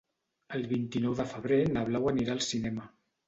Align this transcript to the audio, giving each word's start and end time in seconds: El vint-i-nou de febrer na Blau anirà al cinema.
El 0.59 0.63
vint-i-nou 0.71 1.17
de 1.19 1.27
febrer 1.35 1.59
na 1.75 1.85
Blau 1.91 2.09
anirà 2.13 2.35
al 2.37 2.41
cinema. 2.47 2.89